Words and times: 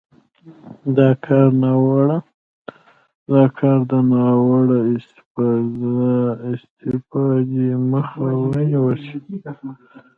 دا 0.97 1.09
کار 3.57 3.79
د 3.91 3.93
ناوړه 4.11 4.79
استفادې 6.49 7.69
مخه 7.91 8.25
ونیول 8.39 8.97
شي. 9.05 9.17